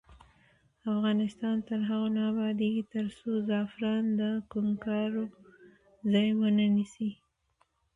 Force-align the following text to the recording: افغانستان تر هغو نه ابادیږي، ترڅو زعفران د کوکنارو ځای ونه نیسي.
افغانستان 0.93 1.55
تر 1.67 1.79
هغو 1.89 2.07
نه 2.15 2.21
ابادیږي، 2.31 2.83
ترڅو 2.93 3.29
زعفران 3.49 4.03
د 4.19 4.21
کوکنارو 4.51 5.25
ځای 6.11 6.29
ونه 6.39 6.65
نیسي. 6.75 7.09